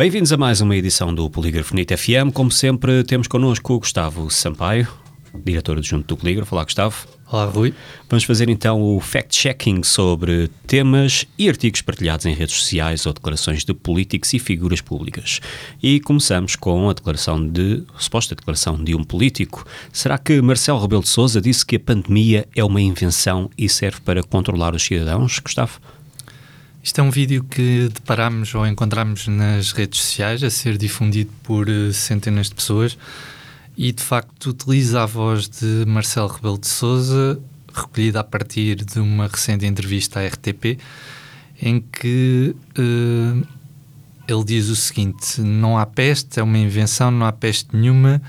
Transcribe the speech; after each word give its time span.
Bem-vindos 0.00 0.32
a 0.32 0.38
mais 0.38 0.62
uma 0.62 0.74
edição 0.74 1.14
do 1.14 1.28
Polígrafo 1.28 1.76
NIT 1.76 1.94
FM. 1.94 2.32
Como 2.32 2.50
sempre, 2.50 3.04
temos 3.04 3.28
connosco 3.28 3.74
o 3.74 3.80
Gustavo 3.80 4.30
Sampaio, 4.30 4.88
diretor 5.44 5.76
adjunto 5.76 6.06
do 6.06 6.16
Polígrafo. 6.16 6.54
Olá, 6.54 6.64
Gustavo. 6.64 7.06
Olá, 7.30 7.44
Rui. 7.44 7.74
Vamos 8.08 8.24
fazer 8.24 8.48
então 8.48 8.80
o 8.80 8.98
fact-checking 8.98 9.82
sobre 9.82 10.48
temas 10.66 11.26
e 11.36 11.50
artigos 11.50 11.82
partilhados 11.82 12.24
em 12.24 12.32
redes 12.32 12.54
sociais 12.54 13.04
ou 13.04 13.12
declarações 13.12 13.62
de 13.62 13.74
políticos 13.74 14.32
e 14.32 14.38
figuras 14.38 14.80
públicas. 14.80 15.38
E 15.82 16.00
começamos 16.00 16.56
com 16.56 16.88
a 16.88 16.94
declaração 16.94 17.46
de, 17.46 17.84
a 17.94 18.00
suposta 18.00 18.34
declaração 18.34 18.82
de 18.82 18.94
um 18.94 19.04
político. 19.04 19.66
Será 19.92 20.16
que 20.16 20.40
Marcelo 20.40 20.80
Rebelo 20.80 21.02
de 21.02 21.10
Sousa 21.10 21.42
disse 21.42 21.66
que 21.66 21.76
a 21.76 21.80
pandemia 21.80 22.48
é 22.56 22.64
uma 22.64 22.80
invenção 22.80 23.50
e 23.56 23.68
serve 23.68 24.00
para 24.00 24.22
controlar 24.22 24.74
os 24.74 24.82
cidadãos, 24.82 25.38
Gustavo? 25.40 25.78
Isto 26.82 27.00
é 27.02 27.04
um 27.04 27.10
vídeo 27.10 27.44
que 27.44 27.90
deparamos 27.92 28.54
ou 28.54 28.66
encontramos 28.66 29.28
nas 29.28 29.72
redes 29.72 30.00
sociais 30.00 30.42
a 30.42 30.48
ser 30.48 30.78
difundido 30.78 31.30
por 31.42 31.68
eh, 31.68 31.92
centenas 31.92 32.48
de 32.48 32.54
pessoas. 32.54 32.96
E 33.76 33.92
de 33.92 34.02
facto 34.02 34.50
utiliza 34.50 35.02
a 35.02 35.06
voz 35.06 35.46
de 35.48 35.84
Marcelo 35.86 36.28
Rebelo 36.28 36.58
de 36.58 36.68
Sousa, 36.68 37.38
recolhida 37.72 38.20
a 38.20 38.24
partir 38.24 38.76
de 38.76 38.98
uma 38.98 39.26
recente 39.26 39.66
entrevista 39.66 40.20
à 40.20 40.26
RTP, 40.26 40.78
em 41.60 41.80
que 41.80 42.54
uh, 42.78 43.46
ele 44.26 44.44
diz 44.44 44.68
o 44.68 44.76
seguinte: 44.76 45.40
não 45.40 45.78
há 45.78 45.86
peste, 45.86 46.40
é 46.40 46.42
uma 46.42 46.58
invenção, 46.58 47.10
não 47.10 47.26
há 47.26 47.32
peste 47.32 47.74
nenhuma, 47.74 48.20